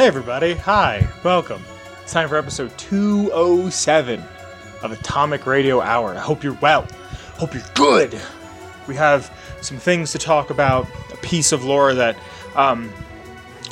[0.00, 0.54] Hey, everybody.
[0.54, 1.06] Hi.
[1.22, 1.62] Welcome.
[2.00, 4.24] It's time for episode 207
[4.82, 6.14] of Atomic Radio Hour.
[6.16, 6.88] I hope you're well.
[7.34, 8.18] Hope you're good.
[8.88, 12.16] We have some things to talk about, a piece of lore that
[12.56, 12.90] um,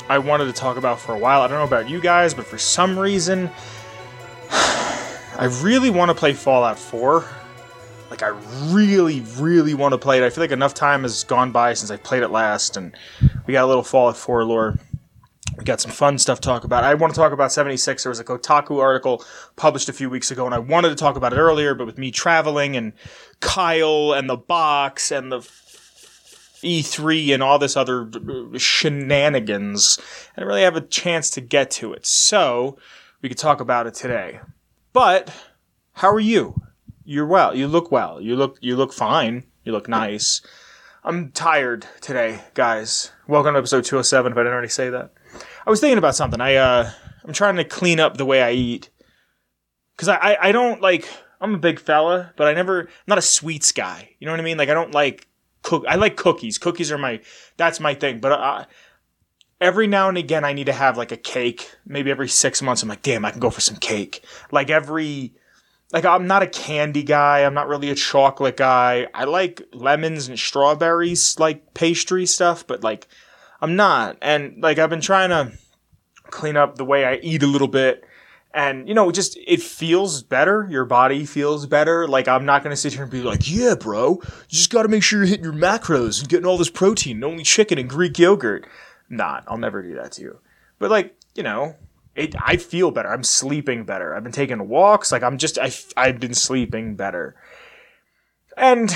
[0.07, 1.41] I wanted to talk about for a while.
[1.41, 3.49] I don't know about you guys, but for some reason,
[4.51, 7.25] I really want to play Fallout 4.
[8.11, 8.37] Like, I
[8.67, 10.23] really, really want to play it.
[10.23, 12.95] I feel like enough time has gone by since I played it last, and
[13.47, 14.77] we got a little Fallout 4 lore
[15.59, 16.85] we got some fun stuff to talk about.
[16.85, 18.01] I want to talk about 76.
[18.01, 19.25] There was a Kotaku article
[19.57, 21.97] published a few weeks ago, and I wanted to talk about it earlier, but with
[21.97, 22.93] me traveling and
[23.41, 25.39] Kyle and the box and the
[26.63, 29.99] E3 and all this other uh, shenanigans,
[30.31, 32.05] I didn't really have a chance to get to it.
[32.05, 32.77] So
[33.21, 34.39] we could talk about it today.
[34.93, 35.29] But
[35.91, 36.61] how are you?
[37.03, 37.53] You're well.
[37.53, 38.21] You look well.
[38.21, 39.43] You look you look fine.
[39.65, 40.41] You look nice.
[41.03, 43.11] I'm tired today, guys.
[43.27, 45.11] Welcome to episode 207 if I didn't already say that.
[45.69, 46.41] I was thinking about something.
[46.41, 46.89] I uh,
[47.23, 48.89] I'm trying to clean up the way I eat
[49.95, 51.07] because I, I I don't like.
[51.39, 52.81] I'm a big fella, but I never.
[52.81, 54.09] I'm not a sweets guy.
[54.17, 54.57] You know what I mean?
[54.57, 55.27] Like I don't like
[55.61, 55.85] cook.
[55.87, 56.57] I like cookies.
[56.57, 57.21] Cookies are my.
[57.57, 58.19] That's my thing.
[58.19, 58.65] But uh,
[59.61, 61.69] every now and again, I need to have like a cake.
[61.85, 64.25] Maybe every six months, I'm like, damn, I can go for some cake.
[64.51, 65.35] Like every.
[65.93, 67.45] Like I'm not a candy guy.
[67.45, 69.05] I'm not really a chocolate guy.
[69.13, 73.07] I like lemons and strawberries, like pastry stuff, but like
[73.61, 74.17] I'm not.
[74.21, 75.57] And like I've been trying to
[76.23, 78.05] clean up the way I eat a little bit.
[78.53, 80.67] And you know, just it feels better.
[80.71, 82.07] Your body feels better.
[82.07, 84.89] Like I'm not gonna sit here and be like, "Yeah, bro, you just got to
[84.89, 87.87] make sure you're hitting your macros and getting all this protein, and only chicken and
[87.87, 88.65] Greek yogurt."
[89.09, 90.39] Not, I'll never do that to you.
[90.77, 91.75] But like, you know,
[92.15, 93.09] it, I feel better.
[93.09, 94.15] I'm sleeping better.
[94.15, 95.11] I've been taking walks.
[95.11, 97.35] Like I'm just, I, I've been sleeping better.
[98.55, 98.95] And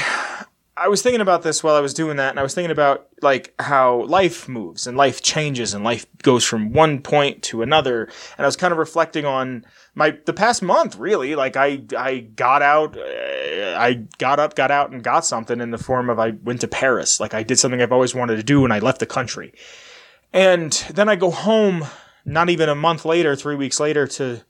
[0.75, 3.07] I was thinking about this while I was doing that, and I was thinking about
[3.21, 8.05] like how life moves and life changes and life goes from one point to another.
[8.37, 11.35] And I was kind of reflecting on my the past month, really.
[11.35, 15.69] Like I I got out, uh, I got up, got out, and got something in
[15.69, 17.19] the form of I went to Paris.
[17.19, 19.53] Like I did something I've always wanted to do, and I left the country.
[20.31, 21.85] And then I go home,
[22.25, 24.41] not even a month later, three weeks later, to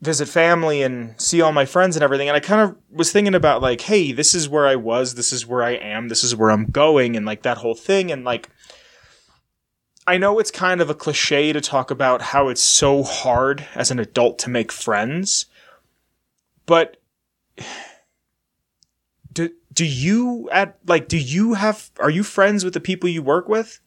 [0.00, 2.28] visit family and see all my friends and everything.
[2.28, 5.32] And I kind of was thinking about like, hey, this is where I was, this
[5.32, 8.12] is where I am, this is where I'm going, and like that whole thing.
[8.12, 8.48] And like,
[10.06, 13.90] I know it's kind of a cliche to talk about how it's so hard as
[13.90, 15.46] an adult to make friends,
[16.64, 16.96] but
[19.32, 23.22] do do you at like do you have are you friends with the people you
[23.22, 23.80] work with?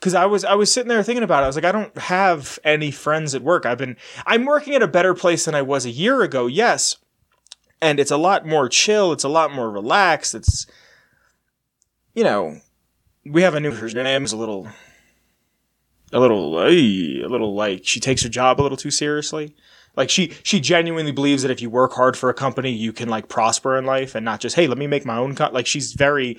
[0.00, 1.44] Because I was I was sitting there thinking about it.
[1.44, 3.66] I was like, I don't have any friends at work.
[3.66, 3.96] I've been
[4.26, 6.46] I'm working at a better place than I was a year ago.
[6.46, 6.96] Yes,
[7.82, 9.12] and it's a lot more chill.
[9.12, 10.34] It's a lot more relaxed.
[10.34, 10.66] It's
[12.14, 12.60] you know,
[13.26, 14.68] we have a new her name is a little
[16.12, 19.54] a little a little like she takes her job a little too seriously.
[19.96, 23.10] Like she she genuinely believes that if you work hard for a company, you can
[23.10, 25.34] like prosper in life and not just hey, let me make my own.
[25.34, 25.50] Co-.
[25.52, 26.38] Like she's very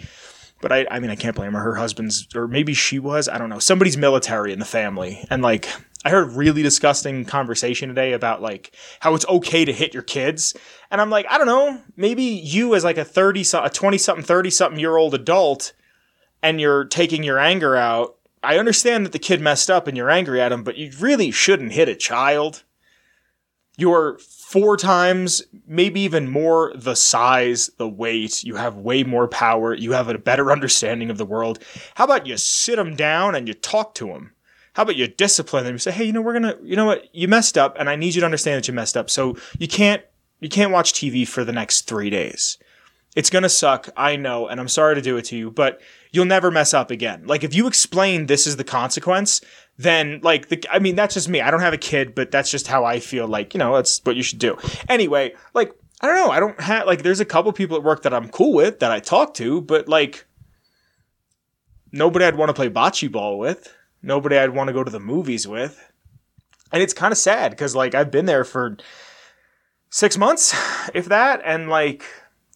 [0.62, 1.60] but I, I mean, I can't blame her.
[1.60, 3.60] Her husband's, or maybe she was, I don't know.
[3.60, 5.26] Somebody's military in the family.
[5.30, 5.68] And like,
[6.04, 10.04] I heard a really disgusting conversation today about like how it's okay to hit your
[10.04, 10.56] kids.
[10.90, 11.82] And I'm like, I don't know.
[11.96, 15.74] Maybe you as like a 30, a 20 something, 30 something year old adult
[16.42, 18.18] and you're taking your anger out.
[18.44, 21.30] I understand that the kid messed up and you're angry at him, but you really
[21.30, 22.64] shouldn't hit a child.
[23.78, 24.20] You're
[24.52, 28.44] four times, maybe even more, the size, the weight.
[28.44, 29.74] You have way more power.
[29.74, 31.60] You have a better understanding of the world.
[31.96, 34.34] How about you sit them down and you talk to them?
[34.74, 35.76] How about you discipline them?
[35.76, 37.96] You say, hey, you know, we're gonna, you know what, you messed up, and I
[37.96, 39.10] need you to understand that you messed up.
[39.10, 40.04] So you can't,
[40.42, 42.58] you can't watch TV for the next three days.
[43.16, 46.26] It's gonna suck, I know, and I'm sorry to do it to you, but you'll
[46.26, 47.26] never mess up again.
[47.26, 49.42] Like if you explain this is the consequence,
[49.78, 51.42] then like the I mean that's just me.
[51.42, 54.02] I don't have a kid, but that's just how I feel like, you know, that's
[54.04, 54.58] what you should do.
[54.90, 58.04] Anyway, like I don't know, I don't have like there's a couple people at work
[58.04, 60.26] that I'm cool with that I talk to, but like
[61.92, 63.74] nobody I'd want to play bocce ball with.
[64.04, 65.80] Nobody I'd want to go to the movies with.
[66.74, 68.78] And it's kind of sad cuz like I've been there for
[69.92, 70.54] 6 months
[70.94, 72.04] if that and like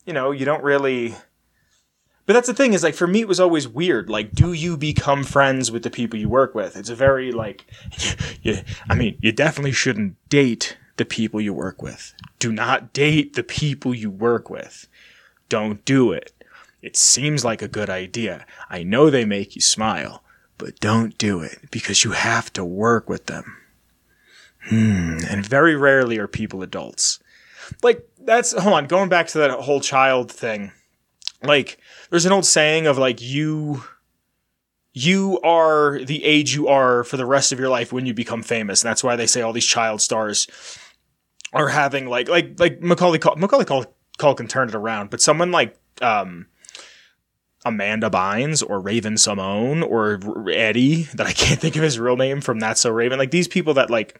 [0.05, 1.15] you know, you don't really
[2.25, 4.09] but that's the thing is like for me it was always weird.
[4.09, 6.75] Like, do you become friends with the people you work with?
[6.75, 7.65] It's a very like,
[8.41, 8.63] yeah.
[8.89, 12.13] I mean, you definitely shouldn't date the people you work with.
[12.39, 14.87] Do not date the people you work with.
[15.49, 16.31] Don't do it.
[16.81, 18.45] It seems like a good idea.
[18.69, 20.23] I know they make you smile,
[20.57, 23.57] but don't do it because you have to work with them.
[24.61, 25.17] Hmm.
[25.29, 27.19] And very rarely are people adults.
[27.83, 30.71] Like, that's, hold on, going back to that whole child thing.
[31.43, 31.79] Like,
[32.09, 33.83] there's an old saying of like you
[34.93, 38.41] you are the age you are for the rest of your life when you become
[38.41, 38.81] famous.
[38.81, 40.47] And that's why they say all these child stars
[41.53, 45.51] are having like like like Macaulay Cul- Macaulay Cul- Culkin turned it around, but someone
[45.51, 46.47] like um
[47.65, 52.59] Amanda Bynes or Raven-Symoné or Eddie that I can't think of his real name from
[52.59, 53.19] That's So Raven.
[53.19, 54.19] Like these people that like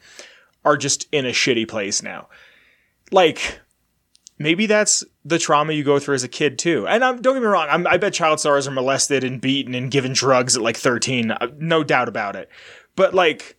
[0.66, 2.28] are just in a shitty place now.
[3.12, 3.62] Like
[4.38, 6.88] maybe that's the trauma you go through as a kid too.
[6.88, 9.76] And um, don't get me wrong, I'm, i bet child stars are molested and beaten
[9.76, 12.50] and given drugs at like 13, uh, no doubt about it.
[12.96, 13.58] But like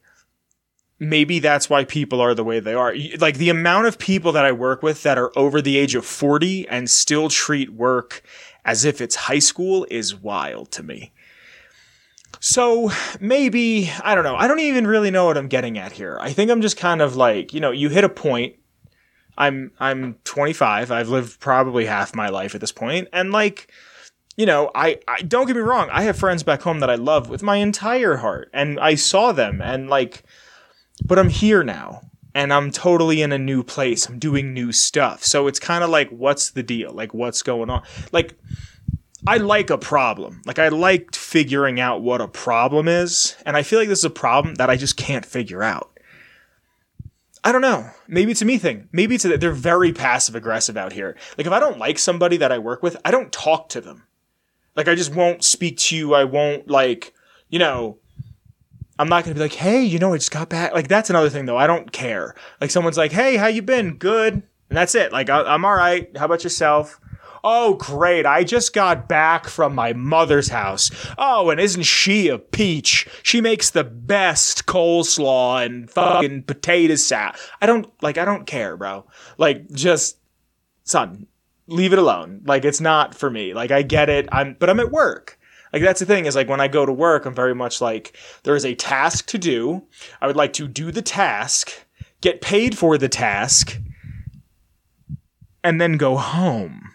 [0.99, 2.95] maybe that's why people are the way they are.
[3.19, 6.07] Like the amount of people that I work with that are over the age of
[6.07, 8.23] 40 and still treat work
[8.65, 11.13] as if it's high school is wild to me.
[12.41, 12.91] So
[13.21, 14.37] maybe, I don't know.
[14.37, 16.19] I don't even really know what I'm getting at here.
[16.21, 18.57] I think I'm just kind of like, you know, you hit a point.
[19.39, 20.91] I'm I'm 25.
[20.91, 23.71] I've lived probably half my life at this point and like
[24.39, 26.97] you know, I, I don't get me wrong, I have friends back home that I
[26.97, 30.25] love with my entire heart and I saw them and like
[31.05, 32.03] but I'm here now
[32.37, 34.07] and I'm totally in a new place.
[34.07, 35.25] I'm doing new stuff.
[35.25, 36.93] So it's kind of like, what's the deal?
[36.93, 37.83] Like, what's going on?
[38.13, 38.39] Like,
[39.27, 40.43] I like a problem.
[40.45, 43.35] Like, I liked figuring out what a problem is.
[43.47, 45.96] And I feel like this is a problem that I just can't figure out.
[47.47, 47.89] I don't know.
[48.09, 48.89] Maybe it's a me thing.
[48.91, 51.17] Maybe it's that they're very passive aggressive out here.
[51.39, 54.03] Like, if I don't like somebody that I work with, I don't talk to them.
[54.75, 56.13] Like, I just won't speak to you.
[56.13, 57.15] I won't, like,
[57.49, 57.99] you know,
[58.99, 60.73] I'm not gonna be like, hey, you know, I just got back.
[60.73, 61.57] Like that's another thing though.
[61.57, 62.35] I don't care.
[62.61, 63.97] Like someone's like, hey, how you been?
[63.99, 64.43] Good, and
[64.77, 65.13] that's it.
[65.13, 66.15] Like I- I'm all right.
[66.17, 66.99] How about yourself?
[67.45, 68.27] Oh, great.
[68.27, 70.91] I just got back from my mother's house.
[71.19, 73.09] Oh, and isn't she a peach?
[73.23, 77.37] She makes the best coleslaw and fucking potato salad.
[77.61, 79.07] I don't, like, I don't care, bro.
[79.39, 80.19] Like, just,
[80.85, 81.27] son,
[81.67, 82.43] leave it alone.
[82.45, 83.55] Like, it's not for me.
[83.55, 84.29] Like, I get it.
[84.33, 85.39] I'm, but I'm at work.
[85.73, 88.17] Like that's the thing is like when I go to work, I'm very much like
[88.45, 89.83] there is a task to do.
[90.23, 91.71] I would like to do the task,
[92.23, 93.79] get paid for the task,
[95.63, 96.86] and then go home.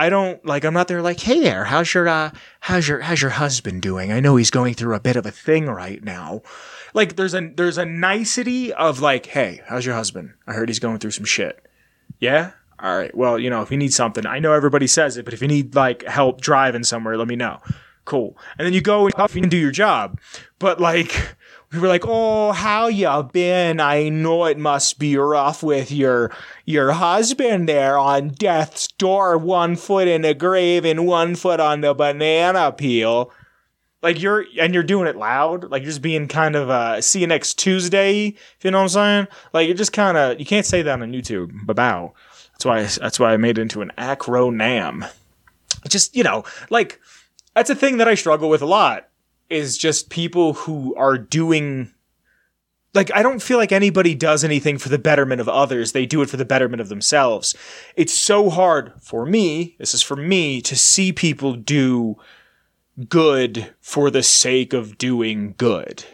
[0.00, 2.30] I don't like I'm not there like, "Hey there, how's your uh
[2.60, 4.10] how's your how's your husband doing?
[4.10, 6.40] I know he's going through a bit of a thing right now."
[6.94, 10.32] Like there's a there's a nicety of like, "Hey, how's your husband?
[10.46, 11.66] I heard he's going through some shit."
[12.18, 12.52] Yeah?
[12.82, 13.14] All right.
[13.14, 15.48] Well, you know, if you need something, I know everybody says it, but if you
[15.48, 17.60] need like help driving somewhere, let me know
[18.06, 18.36] cool.
[18.58, 20.18] And then you go and you do your job.
[20.58, 21.36] But like,
[21.72, 23.80] we were like, "Oh, how you been?
[23.80, 26.30] I know it must be rough with your
[26.64, 31.80] your husband there on death's door, one foot in the grave and one foot on
[31.80, 33.30] the banana peel."
[34.02, 37.20] Like you're and you're doing it loud, like you're just being kind of uh see
[37.20, 39.28] you next Tuesday, if you know what I'm saying?
[39.52, 41.66] Like you're just kind of you can't say that on YouTube.
[41.66, 42.14] Babow.
[42.52, 45.08] That's why that's why I made it into an acronym.
[45.88, 46.98] Just, you know, like
[47.54, 49.09] that's a thing that I struggle with a lot
[49.50, 51.92] is just people who are doing
[52.94, 55.92] like I don't feel like anybody does anything for the betterment of others.
[55.92, 57.54] They do it for the betterment of themselves.
[57.96, 62.16] It's so hard for me, this is for me to see people do
[63.08, 66.04] good for the sake of doing good.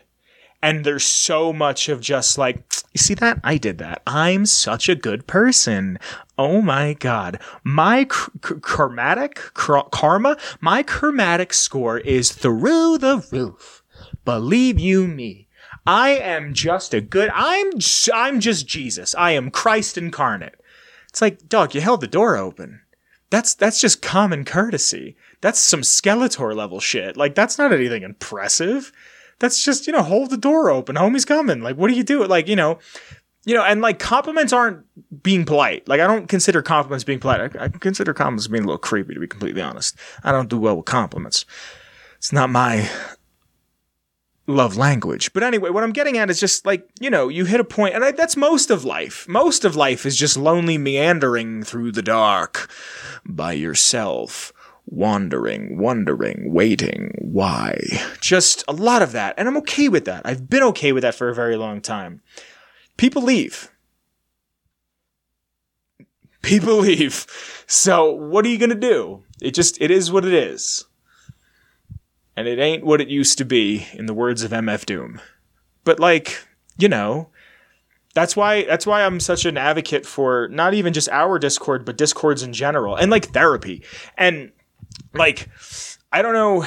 [0.63, 3.41] And there's so much of just like, you see that?
[3.45, 4.03] I did that.
[4.07, 5.99] I'm such a good person.
[6.39, 7.39] Oh my God.
[7.63, 13.83] My karmatic, karma, my karmatic score is through the roof.
[14.25, 15.49] Believe you me.
[15.87, 17.73] I am just a good, I'm,
[18.13, 19.15] I'm just Jesus.
[19.15, 20.61] I am Christ incarnate.
[21.09, 22.81] It's like, dog, you held the door open.
[23.31, 25.17] That's, that's just common courtesy.
[25.41, 27.17] That's some Skeletor level shit.
[27.17, 28.91] Like, that's not anything impressive
[29.39, 30.97] that's just you know hold the door open.
[30.97, 31.61] Homie's coming.
[31.61, 32.25] Like what do you do?
[32.25, 32.79] Like you know
[33.45, 34.85] you know and like compliments aren't
[35.23, 35.87] being polite.
[35.89, 37.57] Like i don't consider compliments being polite.
[37.57, 39.97] I, I consider compliments being a little creepy to be completely honest.
[40.25, 41.45] I don't do well with compliments.
[42.17, 42.91] It's not my
[44.47, 45.33] love language.
[45.33, 47.95] But anyway what i'm getting at is just like you know you hit a point
[47.95, 49.29] and I, that's most of life.
[49.29, 52.71] Most of life is just lonely meandering through the dark
[53.25, 54.53] by yourself
[54.87, 57.79] wandering, wondering, waiting, why.
[58.21, 59.35] Just a lot of that.
[59.37, 60.23] And I'm okay with that.
[60.25, 62.23] I've been okay with that for a very long time.
[62.97, 63.71] People leave.
[66.43, 67.27] People leave.
[67.67, 69.25] So what are you going to do?
[69.43, 70.85] It just, it is what it is.
[72.37, 75.21] And it ain't what it used to be, in the words of MF Doom.
[75.85, 76.47] But like,
[76.79, 77.31] you know,
[78.17, 81.99] that's why that's why I'm such an advocate for not even just our Discord, but
[81.99, 83.83] Discords in general, and like therapy.
[84.17, 84.53] And
[85.15, 85.49] like
[86.13, 86.67] I don't know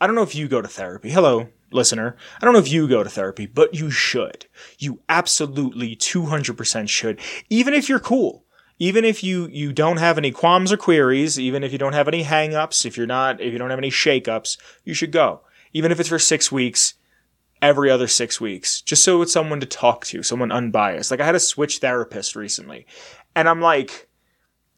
[0.00, 1.10] I don't know if you go to therapy.
[1.10, 2.16] Hello, listener.
[2.40, 4.46] I don't know if you go to therapy, but you should.
[4.78, 7.20] You absolutely 200% should.
[7.50, 8.44] Even if you're cool.
[8.78, 12.08] Even if you you don't have any qualms or queries, even if you don't have
[12.08, 15.42] any hangups, if you're not if you don't have any shakeups, you should go.
[15.74, 16.94] even if it's for six weeks,
[17.62, 21.10] every other six weeks, just so it's someone to talk to, someone unbiased.
[21.10, 22.86] Like I had a switch therapist recently,
[23.36, 24.08] and I'm like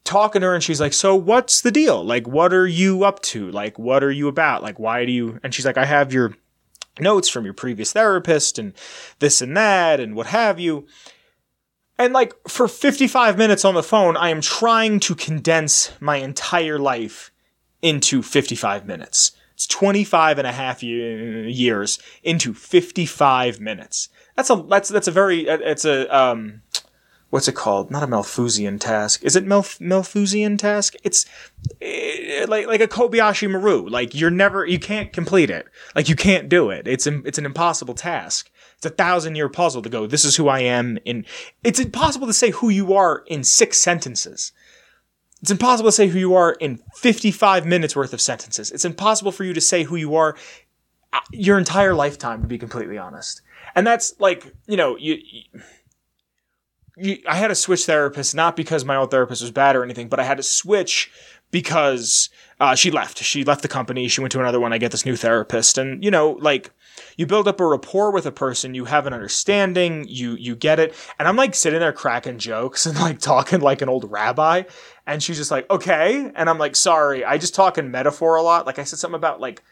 [0.03, 2.03] talking to her, and she's like, "So what's the deal?
[2.03, 3.49] Like, what are you up to?
[3.51, 4.63] Like, what are you about?
[4.63, 6.35] Like, why do you?" And she's like, "I have your
[6.99, 8.73] notes from your previous therapist, and
[9.19, 10.87] this and that, and what have you."
[11.97, 16.79] And like for 55 minutes on the phone, I am trying to condense my entire
[16.79, 17.31] life
[17.81, 19.33] into 55 minutes.
[19.53, 24.09] It's 25 and a half years into 55 minutes.
[24.35, 26.61] That's a that's that's a very it's a um
[27.33, 27.89] what's it called?
[27.89, 29.23] Not a Malthusian task.
[29.23, 30.93] Is it Malf- Malthusian task?
[31.03, 31.25] It's
[31.81, 33.89] uh, like like a Kobayashi Maru.
[33.89, 35.65] Like you're never you can't complete it.
[35.95, 36.87] Like you can't do it.
[36.87, 38.51] It's it's an impossible task.
[38.77, 40.05] It's a thousand year puzzle to go.
[40.05, 40.99] This is who I am.
[41.05, 41.25] In
[41.63, 44.51] it's impossible to say who you are in six sentences.
[45.41, 48.69] It's impossible to say who you are in 55 minutes worth of sentences.
[48.69, 50.37] It's impossible for you to say who you are
[51.11, 53.41] uh, your entire lifetime, to be completely honest.
[53.75, 55.61] And that's like, you know, you, you,
[56.97, 60.19] I had to switch therapists, not because my old therapist was bad or anything, but
[60.19, 61.11] I had to switch
[61.49, 63.19] because uh, she left.
[63.19, 64.07] She left the company.
[64.07, 64.73] She went to another one.
[64.73, 65.77] I get this new therapist.
[65.77, 66.71] And, you know, like,
[67.17, 70.79] you build up a rapport with a person, you have an understanding, you you get
[70.79, 70.93] it.
[71.17, 74.63] And I'm like sitting there cracking jokes and like talking like an old rabbi.
[75.05, 76.31] And she's just like, okay.
[76.35, 78.65] And I'm like, sorry, I just talk in metaphor a lot.
[78.65, 79.63] Like I said something about like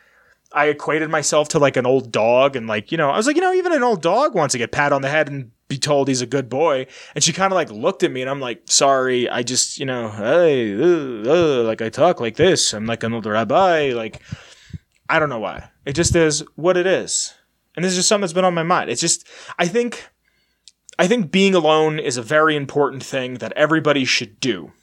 [0.53, 3.35] I equated myself to like an old dog and like, you know, I was like,
[3.35, 5.77] you know, even an old dog wants to get pat on the head and be
[5.77, 6.85] told he's a good boy.
[7.15, 9.85] And she kind of like looked at me and I'm like, sorry, I just, you
[9.85, 12.73] know, hey, uh, uh, like I talk like this.
[12.73, 13.93] I'm like an old rabbi.
[13.93, 14.21] Like,
[15.07, 15.69] I don't know why.
[15.85, 17.33] It just is what it is.
[17.75, 18.89] And this is just something that's been on my mind.
[18.89, 19.25] It's just,
[19.57, 20.09] I think,
[20.99, 24.73] I think being alone is a very important thing that everybody should do.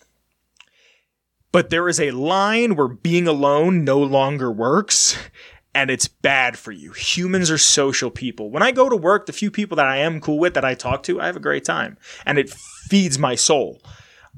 [1.53, 5.19] But there is a line where being alone no longer works
[5.75, 6.93] and it's bad for you.
[6.93, 8.51] Humans are social people.
[8.51, 10.75] When I go to work, the few people that I am cool with that I
[10.75, 13.81] talk to, I have a great time and it feeds my soul.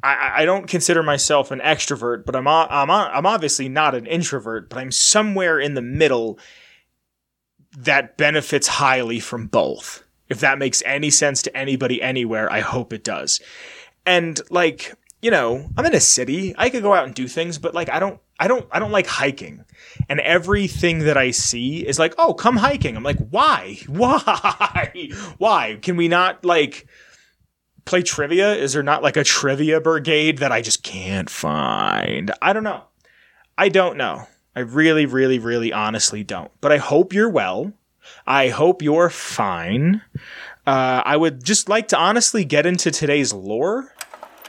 [0.02, 4.68] I, I don't consider myself an extrovert, but I'm, I'm, I'm obviously not an introvert,
[4.68, 6.38] but I'm somewhere in the middle
[7.76, 10.02] that benefits highly from both.
[10.28, 13.40] If that makes any sense to anybody anywhere, I hope it does.
[14.06, 16.54] And like, you know, I'm in a city.
[16.56, 18.92] I could go out and do things, but like I don't I don't I don't
[18.92, 19.64] like hiking.
[20.08, 23.78] And everything that I see is like, "Oh, come hiking." I'm like, "Why?
[23.86, 25.10] Why?
[25.38, 25.78] Why?
[25.82, 26.86] Can we not like
[27.84, 28.54] play trivia?
[28.54, 32.30] Is there not like a trivia brigade that I just can't find?
[32.40, 32.84] I don't know.
[33.58, 34.26] I don't know.
[34.56, 36.50] I really, really, really honestly don't.
[36.60, 37.72] But I hope you're well.
[38.26, 40.02] I hope you're fine.
[40.66, 43.92] Uh, I would just like to honestly get into today's lore.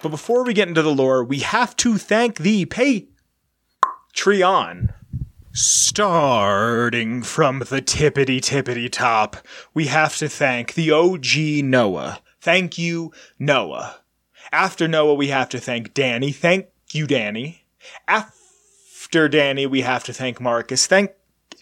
[0.02, 2.66] But before we get into the lore, we have to thank the
[4.16, 4.94] Patreon.
[5.54, 9.38] Starting from the tippity tippity top,
[9.74, 12.20] we have to thank the OG Noah.
[12.40, 13.98] Thank you, Noah.
[14.52, 16.32] After Noah, we have to thank Danny.
[16.32, 17.66] Thank you, Danny.
[18.08, 20.88] After Danny, we have to thank Marcus.
[20.88, 21.12] Thank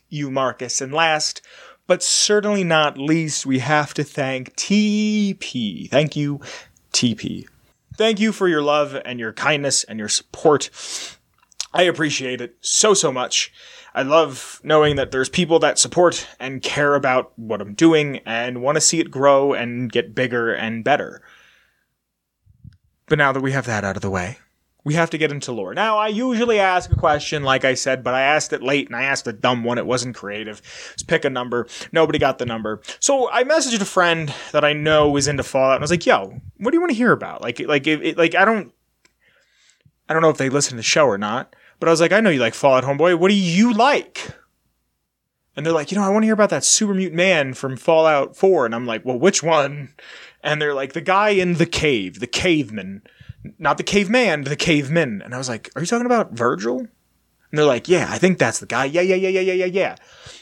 [0.07, 0.79] you, Marcus.
[0.81, 1.41] And last,
[1.87, 5.89] but certainly not least, we have to thank TP.
[5.89, 6.39] Thank you,
[6.93, 7.47] TP.
[7.99, 10.69] Thank you for your love and your kindness and your support.
[11.73, 13.51] I appreciate it so, so much.
[13.93, 18.61] I love knowing that there's people that support and care about what I'm doing and
[18.61, 21.21] want to see it grow and get bigger and better.
[23.07, 24.37] But now that we have that out of the way,
[24.83, 25.73] we have to get into lore.
[25.73, 28.95] Now, I usually ask a question, like I said, but I asked it late and
[28.95, 29.77] I asked a dumb one.
[29.77, 30.61] It wasn't creative.
[30.93, 31.67] Just pick a number.
[31.91, 32.81] Nobody got the number.
[32.99, 36.05] So I messaged a friend that I know is into Fallout and I was like,
[36.05, 37.41] yo, what do you want to hear about?
[37.41, 38.73] Like, like, it, like, I don't,
[40.07, 42.13] I don't know if they listen to the show or not, but I was like,
[42.13, 43.19] I know you like Fallout, homeboy.
[43.19, 44.33] What do you like?
[45.55, 47.75] And they're like, you know, I want to hear about that super mutant man from
[47.75, 48.65] Fallout 4.
[48.65, 49.93] And I'm like, well, which one?
[50.41, 53.01] And they're like, the guy in the cave, the caveman.
[53.57, 55.21] Not the caveman, the cavemen.
[55.23, 56.79] And I was like, are you talking about Virgil?
[56.79, 58.85] And they're like, yeah, I think that's the guy.
[58.85, 59.95] Yeah, yeah, yeah, yeah, yeah, yeah, yeah.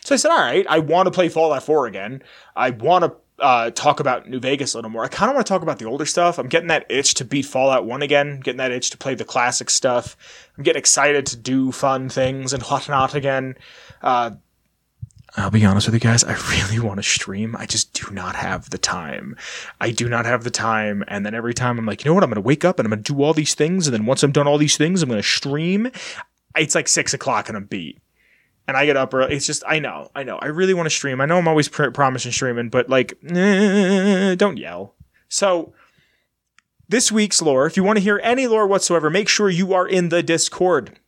[0.04, 2.22] So I said, all right, I want to play Fallout 4 again.
[2.56, 5.04] I want to uh, talk about New Vegas a little more.
[5.04, 6.38] I kind of want to talk about the older stuff.
[6.38, 9.26] I'm getting that itch to beat Fallout 1 again, getting that itch to play the
[9.26, 10.18] classic stuff.
[10.58, 13.56] I'm getting excited to do fun things and whatnot again.
[14.02, 14.32] Uh,
[15.38, 17.56] I'll be honest with you guys, I really want to stream.
[17.56, 19.38] I just do not have the time.
[19.80, 21.04] I do not have the time.
[21.08, 22.24] And then every time I'm like, you know what?
[22.24, 23.88] I'm going to wake up and I'm going to do all these things.
[23.88, 25.92] And then once I'm done all these things, I'm going to stream.
[26.56, 28.02] It's like six o'clock and I'm beat
[28.68, 29.36] and I get up early.
[29.36, 30.38] It's just I know, I know.
[30.38, 31.22] I really want to stream.
[31.22, 34.94] I know I'm always pr- promising streaming, but like, eh, don't yell.
[35.30, 35.74] So
[36.90, 39.88] this week's lore, if you want to hear any lore whatsoever, make sure you are
[39.88, 41.00] in the Discord.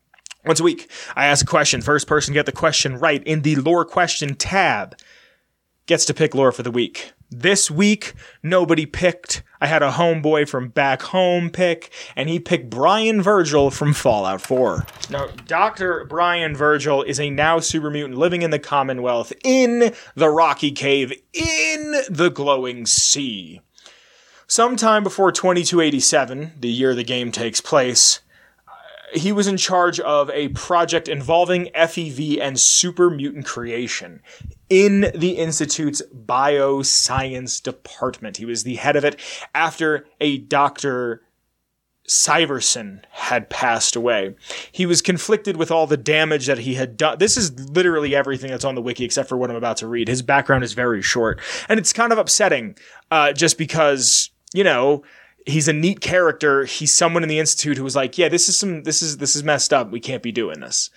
[0.46, 1.82] Once a week, I ask a question.
[1.82, 4.96] First person to get the question right in the lore question tab
[5.86, 7.14] gets to pick lore for the week.
[7.32, 9.44] This week, nobody picked.
[9.62, 14.42] I had a homeboy from back home pick, and he picked Brian Virgil from Fallout
[14.42, 14.86] 4.
[15.12, 16.06] Now, Dr.
[16.06, 21.12] Brian Virgil is a now super mutant living in the Commonwealth in the Rocky Cave
[21.34, 23.62] in the Glowing Sea.
[24.48, 28.22] Sometime before 2287, the year the game takes place,
[29.14, 34.22] he was in charge of a project involving FEV and super mutant creation
[34.70, 38.38] in the Institute's bioscience department.
[38.38, 39.20] He was the head of it
[39.54, 41.24] after a Dr.
[42.08, 44.36] Syverson had passed away.
[44.72, 47.20] He was conflicted with all the damage that he had done.
[47.20, 50.08] This is literally everything that's on the wiki except for what I'm about to read.
[50.08, 51.40] His background is very short,
[51.70, 52.76] and it's kind of upsetting
[53.12, 55.04] uh, just because, you know,
[55.50, 56.66] he's a neat character.
[56.66, 59.36] He's someone in the institute who was like, "Yeah, this is some this is this
[59.36, 59.92] is messed up.
[59.92, 60.90] We can't be doing this."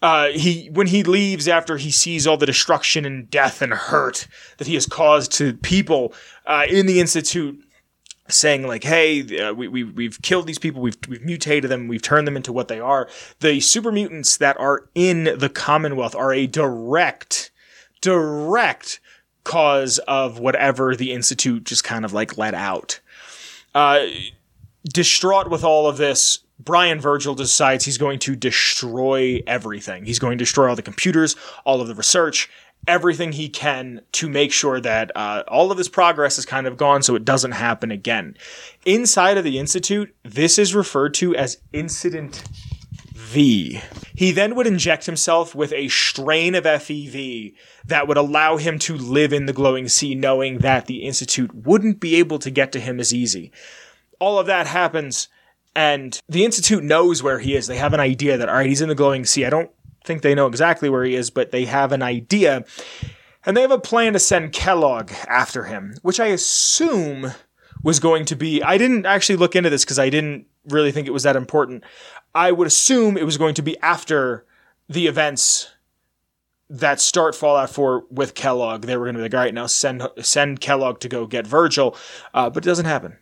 [0.00, 4.26] Uh, he when he leaves after he sees all the destruction and death and hurt
[4.58, 6.12] that he has caused to people
[6.46, 7.62] uh, in the institute,
[8.28, 10.82] saying like, "Hey, uh, we, we we've killed these people.
[10.82, 11.88] We've we've mutated them.
[11.88, 13.08] We've turned them into what they are.
[13.40, 17.50] The super mutants that are in the Commonwealth are a direct,
[18.00, 19.00] direct."
[19.44, 23.00] cause of whatever the institute just kind of like let out
[23.74, 24.06] uh,
[24.84, 30.04] distraught with all of this, Brian Virgil decides he's going to destroy everything.
[30.04, 32.48] He's going to destroy all the computers, all of the research,
[32.86, 36.76] everything he can to make sure that uh, all of this progress is kind of
[36.76, 38.36] gone so it doesn't happen again.
[38.84, 42.44] Inside of the Institute, this is referred to as Incident
[43.32, 43.80] V.
[44.14, 47.54] He then would inject himself with a strain of FEV
[47.86, 51.98] that would allow him to live in the glowing sea, knowing that the Institute wouldn't
[51.98, 53.50] be able to get to him as easy.
[54.20, 55.28] All of that happens,
[55.74, 57.66] and the Institute knows where he is.
[57.66, 59.46] They have an idea that, all right, he's in the glowing sea.
[59.46, 59.70] I don't
[60.04, 62.64] think they know exactly where he is, but they have an idea.
[63.46, 67.32] And they have a plan to send Kellogg after him, which I assume
[67.82, 68.62] was going to be.
[68.62, 71.84] I didn't actually look into this because I didn't really think it was that important.
[72.34, 74.46] I would assume it was going to be after
[74.88, 75.70] the events
[76.70, 78.82] that start Fallout 4 with Kellogg.
[78.82, 81.46] They were going to be like, all right, now send send Kellogg to go get
[81.46, 81.96] Virgil,
[82.32, 83.18] uh, but it doesn't happen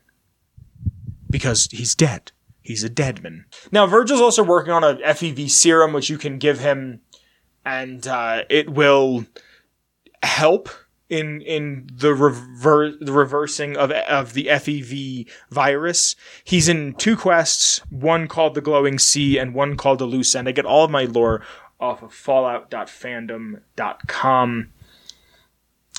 [1.29, 2.33] because he's dead.
[2.63, 3.47] He's a dead man.
[3.73, 7.01] Now Virgil's also working on a FEV serum, which you can give him,
[7.65, 9.27] and uh, it will
[10.23, 10.69] help
[11.11, 16.17] in in the rever- the reversing of of the FEV virus.
[16.45, 20.49] He's in two quests, one called the Glowing Sea and one called the Loose End.
[20.49, 21.43] I get all of my lore
[21.79, 24.73] off of fallout.fandom.com.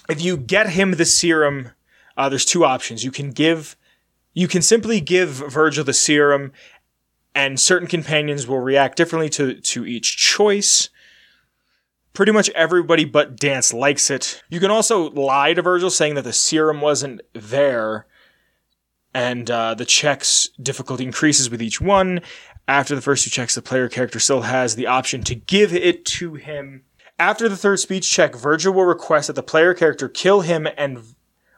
[0.10, 1.72] If you get him the serum,
[2.18, 3.04] uh, there's two options.
[3.04, 3.76] You can give
[4.34, 6.54] you can simply give Virgil the serum
[7.36, 10.90] and certain companions will react differently to to each choice.
[12.14, 14.44] Pretty much everybody but Danse likes it.
[14.50, 18.06] You can also lie to Virgil saying that the serum wasn't there,
[19.14, 22.22] and uh, the check's difficulty increases with each one.
[22.68, 26.06] After the first two checks, the player character still has the option to give it
[26.06, 26.84] to him.
[27.18, 31.04] After the third speech check, Virgil will request that the player character kill him and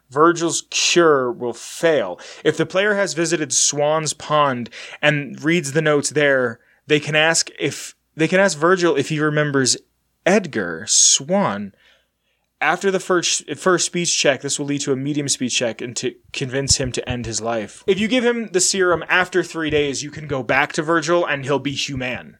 [0.10, 2.20] Virgil's cure will fail.
[2.44, 4.70] If the player has visited Swan's Pond
[5.02, 9.20] and reads the notes there, they can ask if they can ask Virgil if he
[9.20, 9.78] remembers
[10.26, 11.74] Edgar Swan.
[12.62, 15.96] After the first first speech check, this will lead to a medium speech check and
[15.98, 17.84] to convince him to end his life.
[17.88, 21.26] If you give him the serum after three days, you can go back to Virgil
[21.26, 22.38] and he'll be human.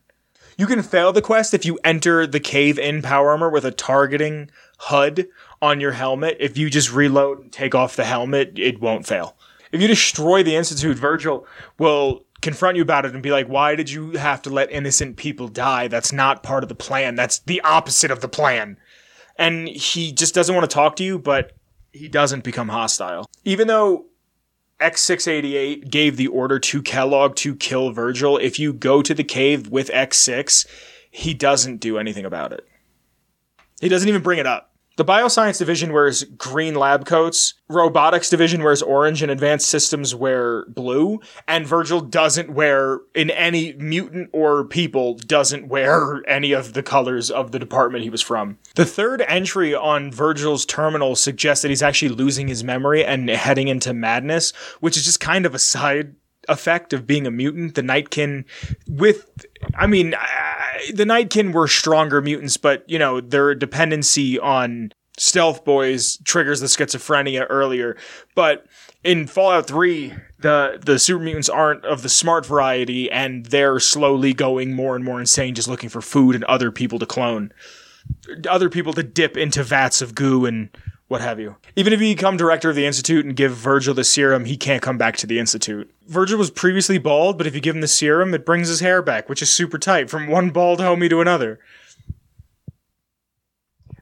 [0.58, 3.72] You can fail the quest if you enter the cave in power armor with a
[3.72, 5.28] targeting HUD
[5.62, 6.38] on your helmet.
[6.40, 9.36] If you just reload and take off the helmet, it won't fail.
[9.72, 11.48] If you destroy the Institute, Virgil
[11.80, 15.18] will confront you about it and be like, why did you have to let innocent
[15.18, 15.88] people die?
[15.88, 17.16] That's not part of the plan.
[17.16, 18.78] That's the opposite of the plan.
[19.38, 21.54] And he just doesn't want to talk to you, but
[21.92, 23.26] he doesn't become hostile.
[23.46, 24.06] Even though
[24.80, 29.70] X6-88 gave the order to Kellogg to kill Virgil, if you go to the cave
[29.70, 30.68] with X6,
[31.10, 32.68] he doesn't do anything about it.
[33.80, 34.73] He doesn't even bring it up.
[34.96, 40.66] The bioscience division wears green lab coats, robotics division wears orange, and advanced systems wear
[40.66, 41.20] blue.
[41.48, 47.32] And Virgil doesn't wear, in any mutant or people, doesn't wear any of the colors
[47.32, 48.60] of the department he was from.
[48.76, 53.70] The third entry on Virgil's terminal suggests that he's actually losing his memory and heading
[53.70, 56.14] into madness, which is just kind of a side
[56.50, 57.76] effect of being a mutant.
[57.76, 58.46] The Nightkin,
[58.88, 59.30] with,
[59.76, 60.18] I mean, uh,
[60.94, 66.68] the Nightkin were stronger mutants, but you know their dependency on Stealth Boys triggers the
[66.68, 67.96] schizophrenia earlier,
[68.36, 68.66] but
[69.04, 74.34] in Fallout 3, the the super mutants aren't of the smart variety and they're slowly
[74.34, 77.54] going more and more insane just looking for food and other people to clone.
[78.50, 80.70] Other people to dip into vats of goo and
[81.08, 81.56] what have you.
[81.76, 84.82] Even if you become director of the institute and give Virgil the serum, he can't
[84.82, 85.94] come back to the institute.
[86.08, 89.02] Virgil was previously bald, but if you give him the serum, it brings his hair
[89.02, 91.60] back, which is super tight from one bald homie to another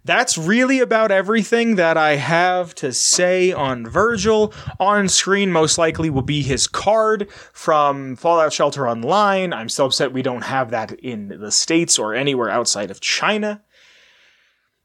[0.03, 4.53] that's really about everything that I have to say on Virgil.
[4.79, 9.53] On screen, most likely, will be his card from Fallout Shelter Online.
[9.53, 13.61] I'm still upset we don't have that in the States or anywhere outside of China.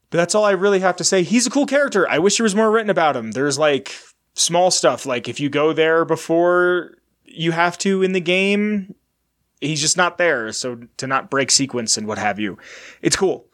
[0.09, 1.23] But that's all I really have to say.
[1.23, 2.09] He's a cool character.
[2.09, 3.31] I wish there was more written about him.
[3.31, 3.93] There's like
[4.33, 8.95] small stuff, like if you go there before you have to in the game,
[9.59, 10.51] he's just not there.
[10.51, 12.57] So to not break sequence and what have you,
[13.01, 13.45] it's cool.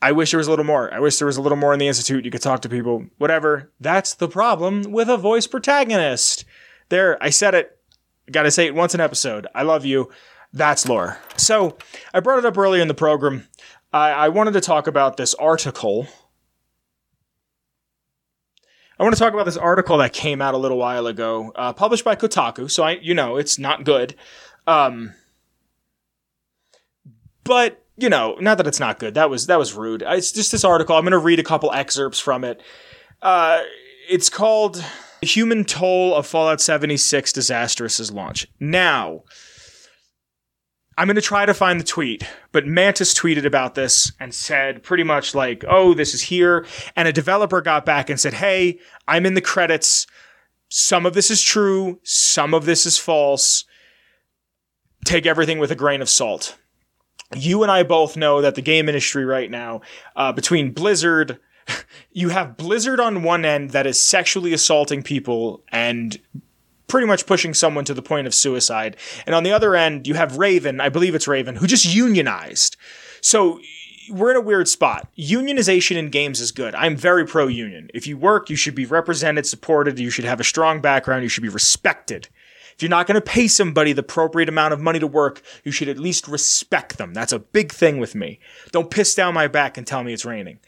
[0.00, 0.92] I wish there was a little more.
[0.92, 2.24] I wish there was a little more in the Institute.
[2.24, 3.70] You could talk to people, whatever.
[3.78, 6.44] That's the problem with a voice protagonist.
[6.88, 7.78] There, I said it.
[8.30, 9.46] Gotta say it once an episode.
[9.54, 10.10] I love you.
[10.52, 11.18] That's lore.
[11.36, 11.78] So,
[12.12, 13.48] I brought it up earlier in the program.
[13.92, 16.06] I, I wanted to talk about this article.
[18.98, 21.72] I want to talk about this article that came out a little while ago, uh,
[21.72, 22.70] published by Kotaku.
[22.70, 24.14] So I, you know, it's not good.
[24.66, 25.14] Um,
[27.44, 29.14] but you know, not that it's not good.
[29.14, 30.02] That was that was rude.
[30.06, 30.96] It's just this article.
[30.96, 32.62] I'm going to read a couple excerpts from it.
[33.20, 33.60] Uh,
[34.08, 34.84] it's called
[35.20, 39.24] "The Human Toll of Fallout 76 Disastrous' Launch." Now,
[40.96, 44.82] I'm going to try to find the tweet, but Mantis tweeted about this and said
[44.82, 48.78] pretty much like, "Oh, this is here," and a developer got back and said, "Hey,
[49.08, 50.06] I'm in the credits.
[50.68, 52.00] Some of this is true.
[52.02, 53.64] Some of this is false.
[55.04, 56.56] Take everything with a grain of salt."
[57.34, 59.80] you and I both know that the game industry right now,
[60.16, 61.38] uh, between Blizzard,
[62.12, 66.20] you have Blizzard on one end that is sexually assaulting people and
[66.92, 68.98] pretty much pushing someone to the point of suicide.
[69.24, 72.76] And on the other end, you have Raven, I believe it's Raven, who just unionized.
[73.22, 73.60] So
[74.10, 75.08] we're in a weird spot.
[75.18, 76.74] Unionization in games is good.
[76.74, 77.88] I'm very pro union.
[77.94, 81.30] If you work, you should be represented, supported, you should have a strong background, you
[81.30, 82.28] should be respected.
[82.74, 85.72] If you're not going to pay somebody the appropriate amount of money to work, you
[85.72, 87.14] should at least respect them.
[87.14, 88.38] That's a big thing with me.
[88.70, 90.58] Don't piss down my back and tell me it's raining.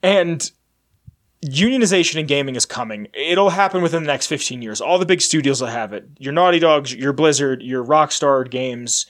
[0.00, 0.48] And
[1.44, 3.08] unionization in gaming is coming.
[3.14, 4.80] It'll happen within the next 15 years.
[4.80, 6.08] All the big studios will have it.
[6.18, 9.06] Your Naughty Dogs, your Blizzard, your Rockstar games,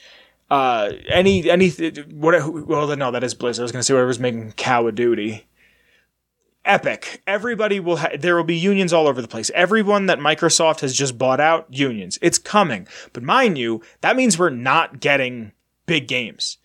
[0.51, 2.67] uh, any any what?
[2.67, 3.61] Well, no, that is Blizzard.
[3.61, 5.45] I was going to say whatever's making Call of Duty
[6.65, 7.21] epic.
[7.27, 9.51] Everybody will ha- there will be unions all over the place.
[9.53, 12.17] Everyone that Microsoft has just bought out, unions.
[12.21, 12.87] It's coming.
[13.13, 15.51] But mind you, that means we're not getting
[15.85, 16.57] big games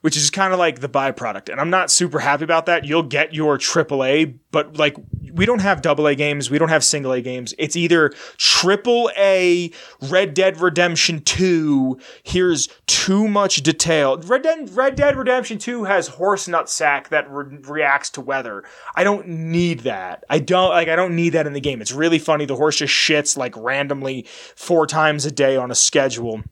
[0.00, 1.48] which is kind of like the byproduct.
[1.48, 2.84] And I'm not super happy about that.
[2.84, 4.96] You'll get your AAA, but like
[5.32, 7.54] we don't have AA games, we don't have single A games.
[7.58, 9.70] It's either triple A
[10.02, 11.98] Red Dead Redemption 2.
[12.22, 14.18] Here's too much detail.
[14.18, 18.64] Red Dead, Red Dead Redemption 2 has horse nut sack that re- reacts to weather.
[18.94, 20.24] I don't need that.
[20.30, 21.80] I don't like I don't need that in the game.
[21.80, 22.46] It's really funny.
[22.46, 26.42] The horse just shits like randomly four times a day on a schedule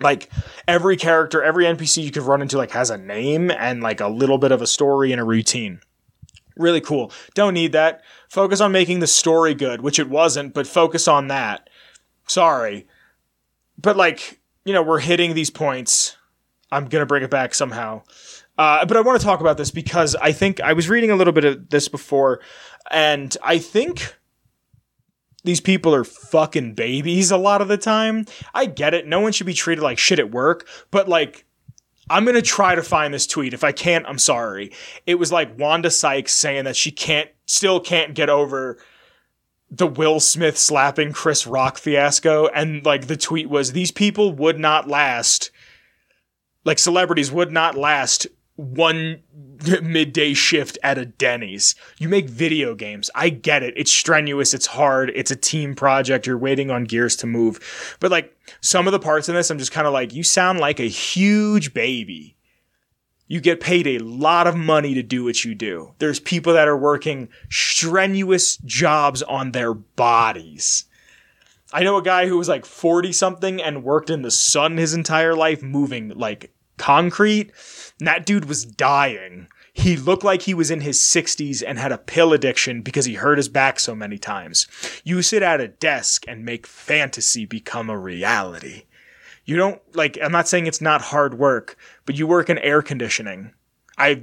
[0.00, 0.30] like
[0.66, 4.08] every character, every NPC you could run into like has a name and like a
[4.08, 5.80] little bit of a story and a routine.
[6.56, 7.12] Really cool.
[7.34, 8.02] Don't need that.
[8.28, 11.70] Focus on making the story good, which it wasn't, but focus on that.
[12.26, 12.86] Sorry.
[13.78, 16.16] But like, you know, we're hitting these points.
[16.70, 18.02] I'm going to bring it back somehow.
[18.58, 21.16] Uh, but I want to talk about this because I think I was reading a
[21.16, 22.40] little bit of this before,
[22.90, 24.14] and I think
[25.44, 28.26] these people are fucking babies a lot of the time.
[28.54, 29.06] I get it.
[29.06, 31.46] No one should be treated like shit at work, but like,
[32.08, 33.54] I'm gonna try to find this tweet.
[33.54, 34.72] If I can't, I'm sorry.
[35.06, 38.78] It was like Wanda Sykes saying that she can't, still can't get over
[39.70, 42.48] the Will Smith slapping Chris Rock fiasco.
[42.48, 45.52] And like the tweet was, these people would not last,
[46.64, 48.26] like celebrities would not last
[48.60, 49.22] one
[49.82, 51.74] midday shift at a Denny's.
[51.98, 53.10] You make video games.
[53.14, 53.74] I get it.
[53.76, 54.54] It's strenuous.
[54.54, 55.10] It's hard.
[55.14, 56.26] It's a team project.
[56.26, 57.96] You're waiting on gears to move.
[58.00, 60.60] But like some of the parts in this, I'm just kind of like, you sound
[60.60, 62.36] like a huge baby.
[63.26, 65.94] You get paid a lot of money to do what you do.
[65.98, 70.84] There's people that are working strenuous jobs on their bodies.
[71.72, 74.94] I know a guy who was like 40 something and worked in the sun his
[74.94, 77.52] entire life moving like concrete
[78.00, 79.46] And that dude was dying.
[79.72, 83.14] He looked like he was in his 60s and had a pill addiction because he
[83.14, 84.66] hurt his back so many times.
[85.04, 88.84] You sit at a desk and make fantasy become a reality.
[89.44, 92.82] You don't, like, I'm not saying it's not hard work, but you work in air
[92.82, 93.52] conditioning.
[93.96, 94.22] I.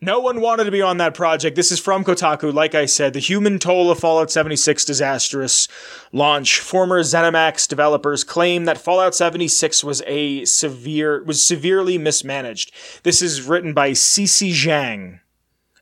[0.00, 1.56] No one wanted to be on that project.
[1.56, 2.54] This is from Kotaku.
[2.54, 5.66] Like I said, the human toll of Fallout 76 disastrous
[6.12, 6.60] launch.
[6.60, 12.72] Former ZeniMax developers claim that Fallout 76 was a severe was severely mismanaged.
[13.02, 15.18] This is written by Sisi Jiang.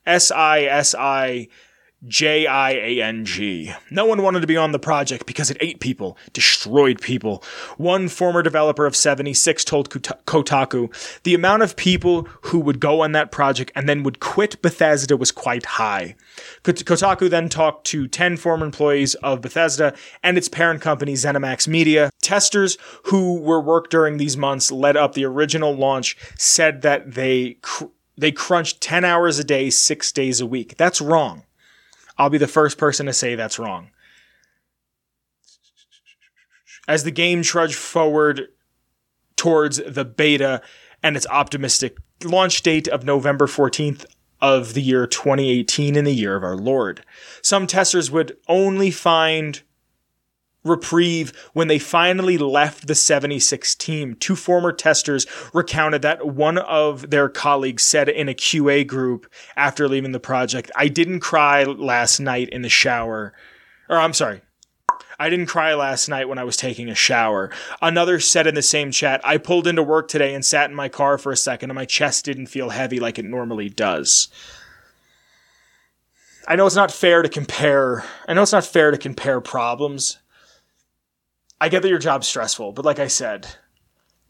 [0.07, 1.49] S I S I
[2.05, 3.73] J I A N G.
[3.91, 7.43] No one wanted to be on the project because it ate people, destroyed people.
[7.79, 13.13] One former developer of 76 told Kotaku the amount of people who would go on
[13.13, 16.17] that project and then would quit Bethesda was quite high.
[16.63, 22.11] Kotaku then talked to 10 former employees of Bethesda and its parent company, ZeniMax Media.
[22.21, 27.55] Testers who were worked during these months led up the original launch said that they.
[27.63, 27.87] Cr-
[28.19, 30.79] they crunched 10 hours a day, six days a week.
[30.79, 31.43] That's wrong.
[32.19, 33.91] I'll be the first person to say that's wrong.
[36.89, 38.49] As the game trudged forward
[39.37, 40.63] towards the beta
[41.03, 44.07] and its optimistic launch date of November 14th
[44.41, 47.05] of the year 2018 in the year of our Lord,
[47.43, 49.63] some testers would only find
[50.69, 54.15] reprieve when they finally left the 76 team.
[54.15, 59.89] Two former testers recounted that one of their colleagues said in a QA group after
[59.89, 63.33] leaving the project, I didn't cry last night in the shower.
[63.89, 64.43] Or I'm sorry.
[65.19, 67.51] I didn't cry last night when I was taking a shower.
[67.81, 70.89] Another said in the same chat, I pulled into work today and sat in my
[70.89, 74.29] car for a second and my chest didn't feel heavy like it normally does.
[76.47, 78.05] I know it's not fair to compare.
[78.29, 80.19] I know it's not fair to compare problems
[81.61, 83.47] I get that your job's stressful, but like I said,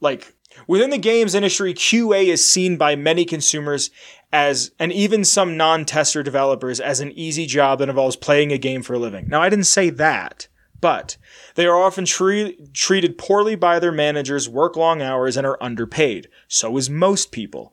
[0.01, 0.35] like
[0.67, 3.91] within the games industry, QA is seen by many consumers
[4.33, 8.83] as, and even some non-tester developers, as an easy job that involves playing a game
[8.83, 9.29] for a living.
[9.29, 10.49] Now, I didn't say that,
[10.81, 11.17] but
[11.55, 16.29] they are often tre- treated poorly by their managers, work long hours, and are underpaid.
[16.49, 17.73] So is most people.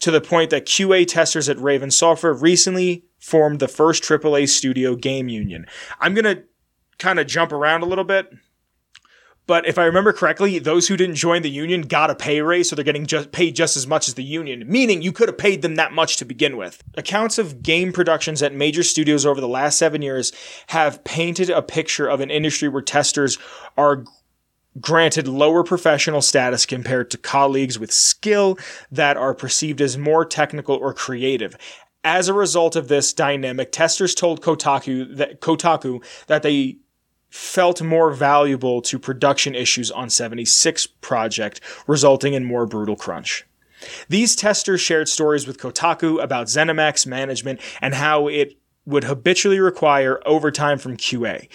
[0.00, 4.94] To the point that QA testers at Raven Software recently formed the first AAA studio
[4.94, 5.66] game union.
[6.00, 6.44] I'm gonna
[6.98, 8.32] kind of jump around a little bit
[9.48, 12.68] but if I remember correctly, those who didn't join the union got a pay raise,
[12.68, 15.38] so they're getting just paid just as much as the union, meaning you could have
[15.38, 16.84] paid them that much to begin with.
[16.98, 20.32] Accounts of game productions at major studios over the last seven years
[20.68, 23.38] have painted a picture of an industry where testers
[23.78, 24.04] are
[24.78, 28.58] granted lower professional status compared to colleagues with skill
[28.92, 31.56] that are perceived as more technical or creative.
[32.04, 36.76] As a result of this dynamic, testers told Kotaku that Kotaku that they
[37.30, 43.44] felt more valuable to production issues on 76 project, resulting in more brutal crunch.
[44.08, 50.20] These testers shared stories with Kotaku about ZeniMax management and how it would habitually require
[50.26, 51.48] overtime from QA,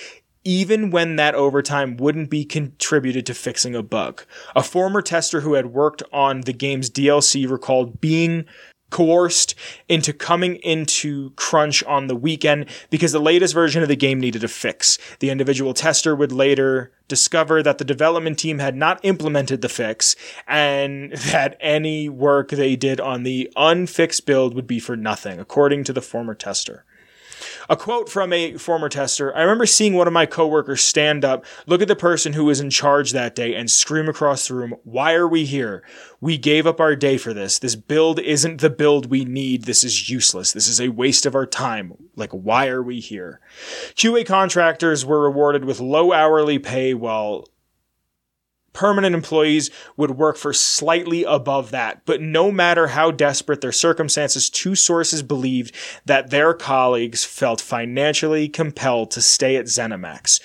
[0.44, 4.24] even when that overtime wouldn't be contributed to fixing a bug.
[4.56, 8.46] A former tester who had worked on the game's DLC recalled being
[8.94, 9.56] coerced
[9.90, 14.44] into coming into crunch on the weekend because the latest version of the game needed
[14.44, 15.00] a fix.
[15.18, 20.16] The individual tester would later discover that the development team had not implemented the fix
[20.48, 25.84] and that any work they did on the unfixed build would be for nothing, according
[25.86, 26.86] to the former tester.
[27.70, 31.46] A quote from a former tester I remember seeing one of my coworkers stand up,
[31.66, 34.76] look at the person who was in charge that day, and scream across the room,
[34.84, 35.84] Why are we here?
[36.20, 37.60] We gave up our day for this.
[37.60, 39.64] This build isn't the build we need.
[39.64, 40.52] This is useless.
[40.54, 41.94] This is a waste of our time.
[42.16, 43.40] Like, why are we here?
[43.96, 47.48] QA contractors were rewarded with low hourly pay while
[48.74, 52.06] permanent employees would work for slightly above that.
[52.06, 58.50] But no matter how desperate their circumstances, two sources believed that their colleagues felt financially
[58.50, 60.42] compelled to stay at ZeniMax.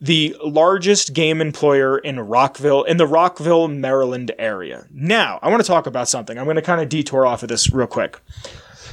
[0.00, 4.86] The largest game employer in Rockville, in the Rockville, Maryland area.
[4.90, 6.36] Now, I want to talk about something.
[6.36, 8.20] I'm going to kind of detour off of this real quick.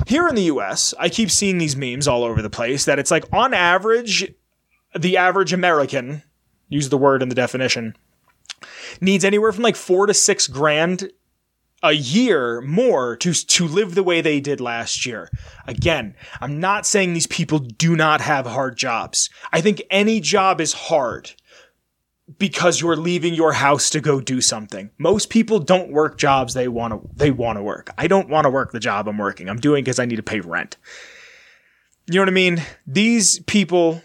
[0.08, 3.12] Here in the US, I keep seeing these memes all over the place that it's
[3.12, 4.34] like on average,
[4.98, 6.24] the average American,
[6.70, 7.96] use the word in the definition,
[9.00, 11.12] needs anywhere from like four to six grand
[11.84, 15.30] a year more to to live the way they did last year.
[15.68, 19.30] Again, I'm not saying these people do not have hard jobs.
[19.52, 21.32] I think any job is hard
[22.38, 24.92] because you're leaving your house to go do something.
[24.98, 27.90] Most people don't work jobs they want to they want to work.
[27.98, 29.50] I don't want to work the job I'm working.
[29.50, 30.78] I'm doing because I need to pay rent.
[32.08, 32.62] You know what I mean?
[32.86, 34.02] These people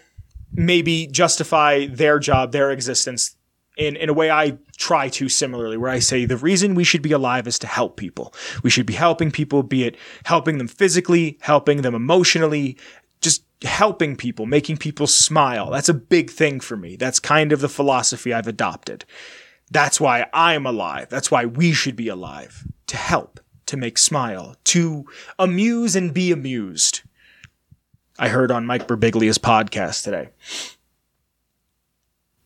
[0.53, 3.36] maybe justify their job, their existence
[3.77, 7.01] in, in a way I try to similarly, where I say the reason we should
[7.01, 8.33] be alive is to help people.
[8.63, 12.77] We should be helping people, be it helping them physically, helping them emotionally,
[13.21, 15.71] just helping people, making people smile.
[15.71, 16.95] That's a big thing for me.
[16.95, 19.05] That's kind of the philosophy I've adopted.
[19.71, 21.09] That's why I'm alive.
[21.09, 23.39] That's why we should be alive to help.
[23.67, 25.05] to make smile, to
[25.37, 27.01] amuse and be amused.
[28.17, 30.29] I heard on Mike Birbiglia's podcast today.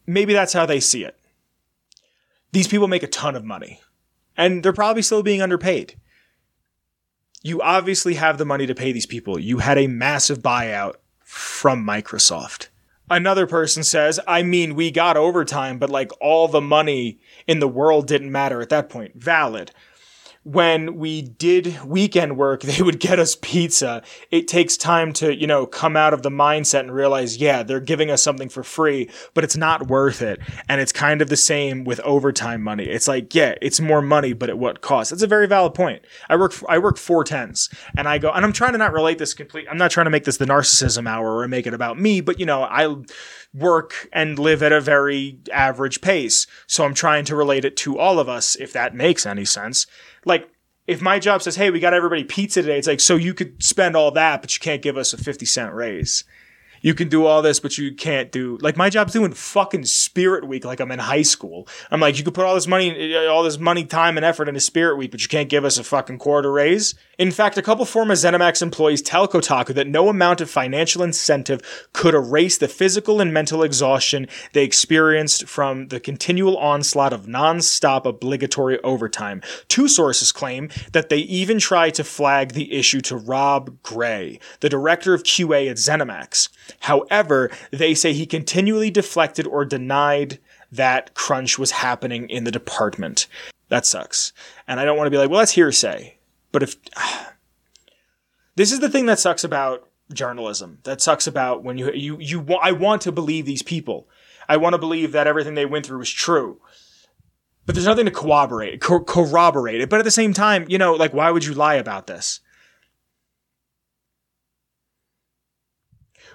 [0.07, 1.15] Maybe that's how they see it.
[2.51, 3.79] These people make a ton of money,
[4.35, 5.95] and they're probably still being underpaid.
[7.41, 9.39] You obviously have the money to pay these people.
[9.39, 12.67] You had a massive buyout from Microsoft.
[13.09, 17.67] Another person says, I mean, we got overtime, but like all the money in the
[17.67, 19.15] world didn't matter at that point.
[19.15, 19.71] Valid
[20.43, 24.01] when we did weekend work, they would get us pizza.
[24.29, 27.79] It takes time to, you know, come out of the mindset and realize, yeah, they're
[27.79, 30.39] giving us something for free, but it's not worth it.
[30.67, 32.85] And it's kind of the same with overtime money.
[32.85, 35.11] It's like, yeah, it's more money, but at what cost?
[35.11, 36.03] That's a very valid point.
[36.29, 39.17] I work, I work four tens and I go, and I'm trying to not relate
[39.17, 39.67] this complete.
[39.69, 42.39] I'm not trying to make this the narcissism hour or make it about me, but
[42.39, 42.95] you know, I,
[43.53, 46.47] work and live at a very average pace.
[46.67, 49.85] So I'm trying to relate it to all of us, if that makes any sense
[50.25, 50.49] like
[50.87, 53.61] if my job says, "Hey, we got everybody pizza today," it's like so you could
[53.63, 56.23] spend all that, but you can't give us a fifty cent raise
[56.81, 60.47] you can do all this, but you can't do like my job's doing fucking Spirit
[60.47, 61.67] Week like I'm in high school.
[61.89, 64.47] I'm like, you could put all this money, uh, all this money, time, and effort
[64.47, 66.95] into Spirit Week, but you can't give us a fucking quarter raise.
[67.17, 71.61] In fact, a couple former ZeniMax employees tell Kotaku that no amount of financial incentive
[71.93, 78.05] could erase the physical and mental exhaustion they experienced from the continual onslaught of non-stop
[78.05, 79.41] obligatory overtime.
[79.67, 84.69] Two sources claim that they even tried to flag the issue to Rob Gray, the
[84.69, 86.49] director of QA at ZeniMax.
[86.81, 90.39] However, they say he continually deflected or denied
[90.71, 93.27] that crunch was happening in the department.
[93.69, 94.33] That sucks.
[94.67, 96.17] And I don't want to be like, well, that's hearsay.
[96.51, 96.75] But if
[98.55, 102.45] this is the thing that sucks about journalism, that sucks about when you you you
[102.61, 104.07] I want to believe these people.
[104.49, 106.59] I want to believe that everything they went through was true.
[107.65, 109.89] But there's nothing to corroborate, co- corroborate it.
[109.89, 112.39] But at the same time, you know, like why would you lie about this?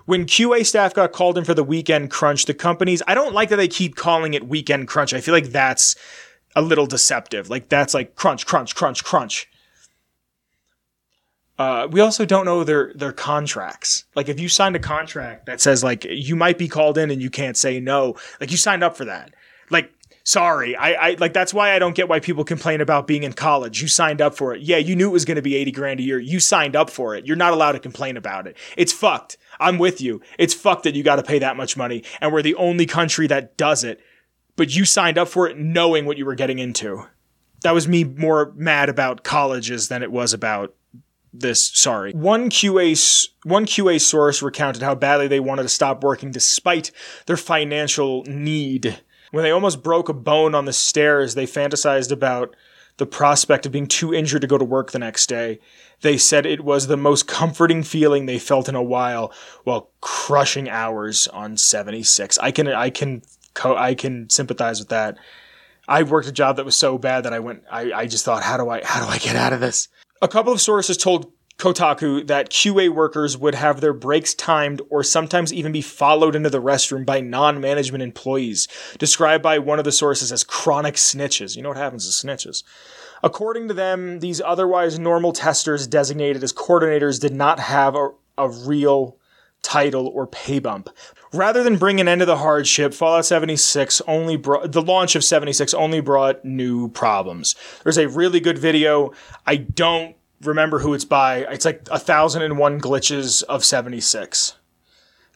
[0.07, 3.51] When QA staff got called in for the weekend crunch, the companies, I don't like
[3.51, 5.13] that they keep calling it weekend crunch.
[5.13, 5.97] I feel like that's
[6.55, 7.51] a little deceptive.
[7.51, 9.49] Like that's like crunch, crunch, crunch, crunch.
[11.59, 14.05] Uh, we also don't know their their contracts.
[14.15, 17.21] Like if you signed a contract that says like you might be called in and
[17.21, 19.35] you can't say no, like you signed up for that.
[19.71, 19.93] Like
[20.27, 23.33] sorry, I, I like that's why I don't get why people complain about being in
[23.33, 23.81] college.
[23.81, 24.61] You signed up for it.
[24.61, 26.19] Yeah, you knew it was going to be eighty grand a year.
[26.19, 27.25] You signed up for it.
[27.25, 28.57] You're not allowed to complain about it.
[28.77, 29.39] It's fucked.
[29.59, 30.21] I'm with you.
[30.39, 33.27] It's fucked that you got to pay that much money, and we're the only country
[33.29, 34.01] that does it.
[34.57, 37.07] But you signed up for it knowing what you were getting into.
[37.63, 40.75] That was me more mad about colleges than it was about
[41.33, 41.71] this.
[41.75, 42.13] Sorry.
[42.13, 46.91] One QA one QA source recounted how badly they wanted to stop working despite
[47.27, 49.01] their financial need.
[49.31, 52.55] When they almost broke a bone on the stairs, they fantasized about
[52.99, 55.59] the prospect of being too injured to go to work the next day.
[56.01, 59.33] They said it was the most comforting feeling they felt in a while
[59.65, 62.39] while crushing hours on 76.
[62.39, 63.23] I can I can
[63.63, 65.19] I can sympathize with that.
[65.89, 68.43] I worked a job that was so bad that I went I, I just thought
[68.43, 69.89] how do I how do I get out of this?
[70.23, 75.03] A couple of sources told Kotaku that QA workers would have their breaks timed or
[75.03, 79.87] sometimes even be followed into the restroom by non management employees, described by one of
[79.87, 81.57] the sources as chronic snitches.
[81.57, 82.63] You know what happens to snitches.
[83.23, 88.51] According to them, these otherwise normal testers designated as coordinators did not have a, a
[88.51, 89.17] real
[89.63, 90.91] title or pay bump.
[91.33, 95.25] Rather than bring an end to the hardship, Fallout 76 only brought the launch of
[95.25, 97.57] 76 only brought new problems.
[97.83, 99.13] There's a really good video.
[99.47, 100.15] I don't
[100.47, 101.39] remember who it's by.
[101.51, 104.57] It's like a thousand and one glitches of 76.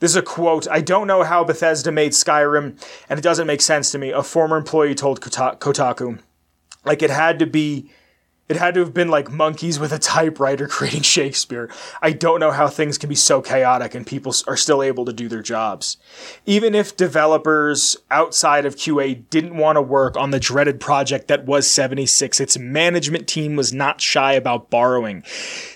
[0.00, 0.66] This is a quote.
[0.68, 4.10] I don't know how Bethesda made Skyrim, and it doesn't make sense to me.
[4.10, 6.20] A former employee told Kotaku.
[6.84, 7.90] Like it had to be
[8.50, 11.70] it had to have been like monkeys with a typewriter creating Shakespeare.
[12.02, 15.12] I don't know how things can be so chaotic and people are still able to
[15.12, 15.96] do their jobs.
[16.46, 21.46] Even if developers outside of QA didn't want to work on the dreaded project that
[21.46, 25.22] was 76, its management team was not shy about borrowing.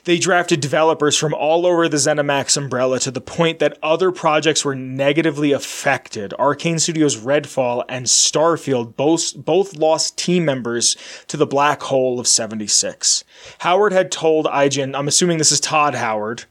[0.03, 4.65] They drafted developers from all over the ZeniMax umbrella to the point that other projects
[4.65, 6.33] were negatively affected.
[6.41, 10.97] Arkane Studios Redfall and Starfield both, both lost team members
[11.29, 12.64] to the black hole of 76.
[12.67, 13.25] 76.
[13.59, 16.45] Howard had told IGN, I'm assuming this is Todd Howard,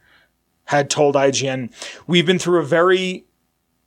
[0.65, 1.71] had told IGN,
[2.07, 3.25] we've been through a very,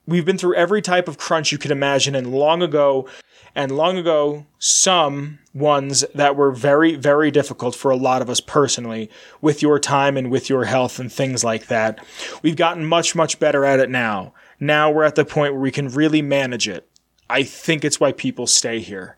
[0.05, 3.07] we've been through every type of crunch you could imagine, and long ago,
[3.55, 8.39] and long ago, some ones that were very, very difficult for a lot of us
[8.39, 9.09] personally,
[9.41, 12.05] with your time and with your health and things like that.
[12.43, 14.33] We've gotten much, much better at it now.
[14.59, 16.87] Now we're at the point where we can really manage it.
[17.29, 19.17] I think it's why people stay here.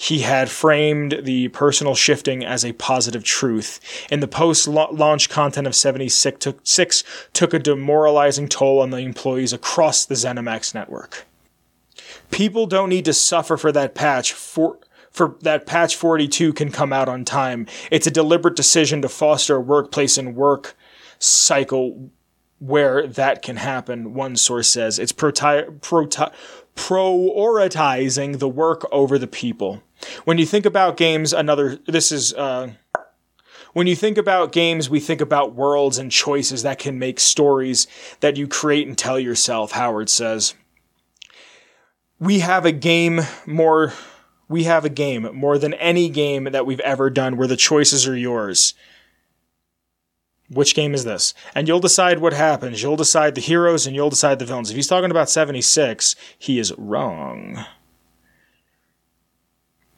[0.00, 3.78] He had framed the personal shifting as a positive truth.
[4.10, 8.96] And the post launch content of 76 took, six, took a demoralizing toll on the
[8.96, 11.26] employees across the ZeniMax network.
[12.30, 14.32] People don't need to suffer for that patch.
[14.32, 14.78] For,
[15.10, 17.66] for that patch 42 can come out on time.
[17.90, 20.74] It's a deliberate decision to foster a workplace and work
[21.18, 22.10] cycle
[22.58, 24.98] where that can happen, one source says.
[24.98, 26.32] It's proti- proti-
[26.74, 29.82] prioritizing the work over the people.
[30.24, 32.72] When you think about games, another, this is, uh,
[33.72, 37.86] when you think about games, we think about worlds and choices that can make stories
[38.20, 40.54] that you create and tell yourself, Howard says.
[42.18, 43.92] We have a game more,
[44.48, 48.06] we have a game more than any game that we've ever done where the choices
[48.08, 48.74] are yours
[50.50, 51.32] which game is this?
[51.54, 52.82] And you'll decide what happens.
[52.82, 54.70] You'll decide the heroes and you'll decide the villains.
[54.70, 57.64] If he's talking about 76, he is wrong.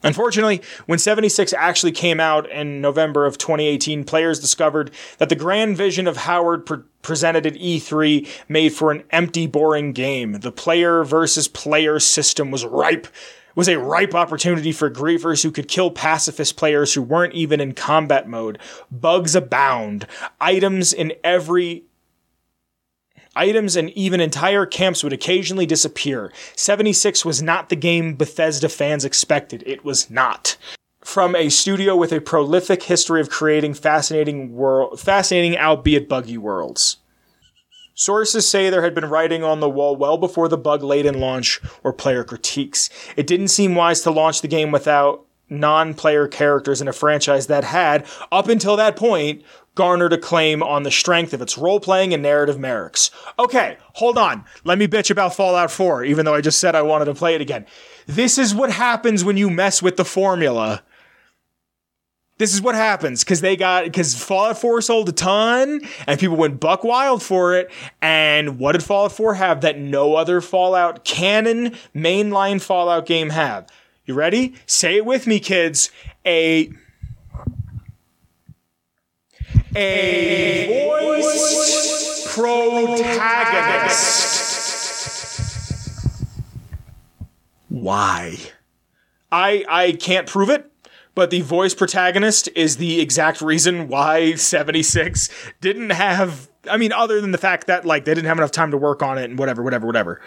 [0.03, 5.77] Unfortunately, when 76 actually came out in November of 2018, players discovered that the grand
[5.77, 10.33] vision of Howard pre- presented at E3 made for an empty, boring game.
[10.33, 13.07] The player versus player system was ripe
[13.55, 17.73] was a ripe opportunity for griefers who could kill pacifist players who weren't even in
[17.73, 18.57] combat mode.
[18.89, 20.07] Bugs abound.
[20.41, 21.83] Items in every
[23.35, 26.31] Items and even entire camps would occasionally disappear.
[26.55, 29.63] 76 was not the game Bethesda fans expected.
[29.65, 30.55] It was not.
[31.01, 36.97] From a studio with a prolific history of creating fascinating world, fascinating albeit buggy worlds.
[37.95, 41.61] Sources say there had been writing on the wall well before the bug laden launch
[41.83, 42.89] or player critiques.
[43.15, 47.47] It didn't seem wise to launch the game without non player characters in a franchise
[47.47, 49.43] that had, up until that point,
[49.75, 53.11] garnered acclaim on the strength of its role playing and narrative merits.
[53.39, 54.45] Okay, hold on.
[54.63, 57.35] Let me bitch about Fallout 4, even though I just said I wanted to play
[57.35, 57.65] it again.
[58.05, 60.83] This is what happens when you mess with the formula
[62.37, 66.35] this is what happens because they got because Fallout 4 sold a ton and people
[66.35, 67.71] went buck wild for it.
[68.01, 73.69] And what did Fallout 4 have that no other Fallout canon mainline Fallout game have?
[74.05, 74.55] You ready?
[74.65, 75.91] Say it with me, kids.
[76.25, 76.73] A
[79.75, 84.23] a voice protagonist.
[87.69, 88.37] Why?
[89.31, 90.69] I I can't prove it
[91.15, 95.29] but the voice protagonist is the exact reason why 76
[95.61, 98.71] didn't have I mean other than the fact that like they didn't have enough time
[98.71, 100.21] to work on it and whatever whatever whatever.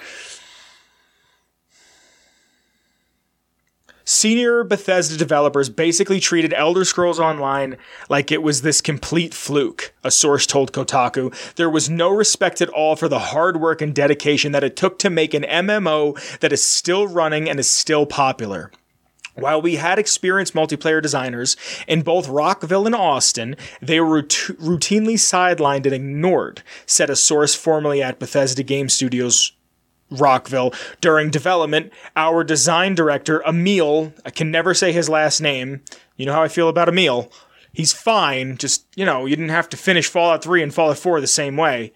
[4.09, 7.77] Senior Bethesda developers basically treated Elder Scrolls Online
[8.09, 11.35] like it was this complete fluke, a source told Kotaku.
[11.57, 15.01] There was no respect at all for the hard work and dedication that it took
[15.01, 18.71] to make an MMO that is still running and is still popular.
[19.35, 21.57] While we had experienced multiplayer designers
[21.89, 28.05] in both Rockville and Austin, they were routinely sidelined and ignored, said a source formerly
[28.05, 29.51] at Bethesda Game Studios
[30.11, 30.73] Rockville.
[31.01, 35.83] During development, our design director, Emil, I can never say his last name.
[36.17, 37.31] You know how I feel about Emil.
[37.73, 41.21] He's fine, just, you know, you didn't have to finish Fallout 3 and Fallout 4
[41.21, 41.93] the same way.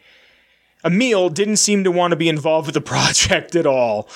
[0.85, 4.09] Emil didn't seem to want to be involved with the project at all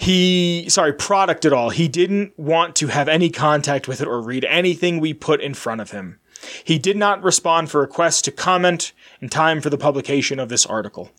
[0.00, 4.22] he sorry product at all he didn't want to have any contact with it or
[4.22, 6.20] read anything we put in front of him
[6.62, 10.64] he did not respond for requests to comment in time for the publication of this
[10.64, 11.10] article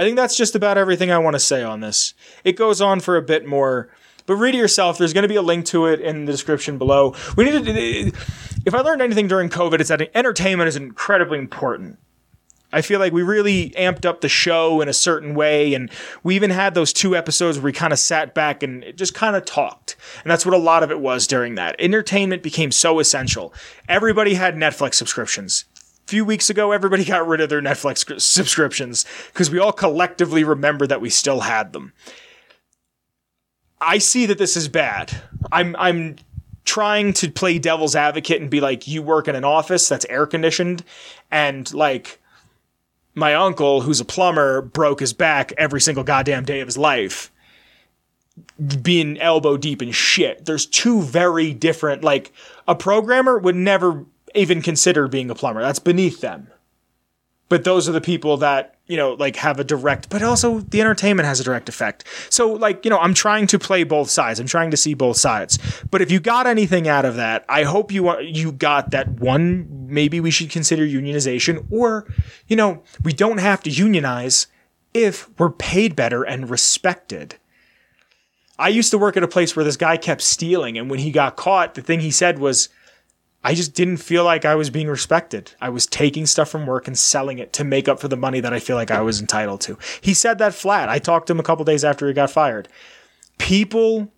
[0.00, 3.00] i think that's just about everything i want to say on this it goes on
[3.00, 3.88] for a bit more
[4.26, 6.78] but read it yourself there's going to be a link to it in the description
[6.78, 8.12] below we need to
[8.64, 11.98] if i learned anything during covid it's that entertainment is incredibly important
[12.72, 15.74] I feel like we really amped up the show in a certain way.
[15.74, 15.90] And
[16.22, 19.34] we even had those two episodes where we kind of sat back and just kind
[19.34, 19.96] of talked.
[20.22, 21.76] And that's what a lot of it was during that.
[21.78, 23.52] Entertainment became so essential.
[23.88, 25.64] Everybody had Netflix subscriptions.
[26.10, 30.84] Few weeks ago, everybody got rid of their Netflix subscriptions because we all collectively remember
[30.88, 31.92] that we still had them.
[33.80, 35.14] I see that this is bad.
[35.52, 36.16] I'm, I'm
[36.64, 40.26] trying to play devil's advocate and be like, you work in an office that's air
[40.26, 40.82] conditioned
[41.30, 42.18] and like,
[43.14, 47.30] my uncle, who's a plumber, broke his back every single goddamn day of his life,
[48.82, 50.44] being elbow deep in shit.
[50.44, 52.32] There's two very different, like,
[52.66, 55.62] a programmer would never even consider being a plumber.
[55.62, 56.48] That's beneath them.
[57.48, 60.80] But those are the people that you know, like have a direct, but also the
[60.80, 62.02] entertainment has a direct effect.
[62.28, 64.40] So, like, you know, I'm trying to play both sides.
[64.40, 65.60] I'm trying to see both sides.
[65.92, 69.08] But if you got anything out of that, I hope you uh, you got that
[69.20, 69.86] one.
[69.88, 72.12] Maybe we should consider unionization, or
[72.48, 74.48] you know, we don't have to unionize
[74.92, 77.36] if we're paid better and respected.
[78.58, 81.12] I used to work at a place where this guy kept stealing, and when he
[81.12, 82.68] got caught, the thing he said was,
[83.42, 85.52] I just didn't feel like I was being respected.
[85.60, 88.40] I was taking stuff from work and selling it to make up for the money
[88.40, 89.78] that I feel like I was entitled to.
[90.00, 90.90] He said that flat.
[90.90, 92.68] I talked to him a couple days after he got fired.
[93.38, 94.12] People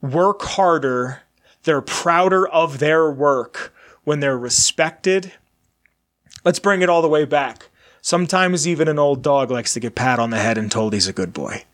[0.00, 1.22] work harder,
[1.64, 3.74] they're prouder of their work
[4.04, 5.32] when they're respected.
[6.44, 7.70] Let's bring it all the way back.
[8.02, 11.08] Sometimes even an old dog likes to get pat on the head and told he's
[11.08, 11.64] a good boy.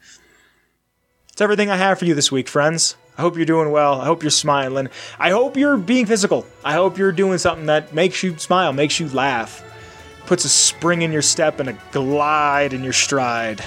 [1.33, 2.97] It's everything I have for you this week, friends.
[3.19, 4.01] I hope you're doing well.
[4.01, 4.89] I hope you're smiling.
[5.19, 6.47] I hope you're being physical.
[6.65, 9.63] I hope you're doing something that makes you smile, makes you laugh,
[10.27, 13.63] puts a spring in your step and a glide in your stride.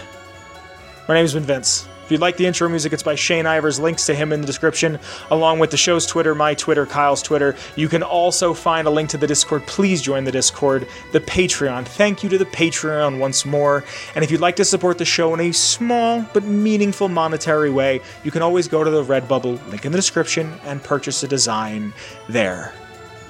[1.07, 1.87] My name's been Vince.
[2.13, 3.79] You'd like the intro music, it's by Shane Ivers.
[3.79, 4.99] Links to him in the description,
[5.31, 7.55] along with the show's Twitter, my Twitter, Kyle's Twitter.
[7.75, 9.65] You can also find a link to the Discord.
[9.65, 11.87] Please join the Discord, the Patreon.
[11.87, 13.83] Thank you to the Patreon once more.
[14.13, 17.99] And if you'd like to support the show in a small but meaningful monetary way,
[18.23, 21.93] you can always go to the Redbubble link in the description and purchase a design
[22.29, 22.73] there.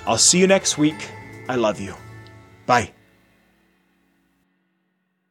[0.06, 1.10] I'll see you next week.
[1.48, 1.96] I love you.
[2.66, 2.92] Bye.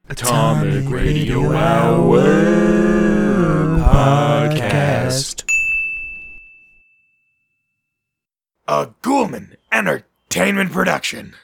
[0.08, 3.11] Atomic Radio Hour
[3.92, 5.44] podcast.
[8.66, 11.34] A Ghoulman Entertainment production.